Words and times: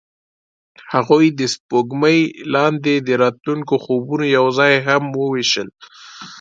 هغوی 0.93 1.25
د 1.39 1.41
سپوږمۍ 1.53 2.19
لاندې 2.55 2.93
د 2.97 3.09
راتلونکي 3.23 3.75
خوبونه 3.83 4.25
یوځای 4.37 4.73
هم 4.87 5.03
وویشل. 5.19 5.67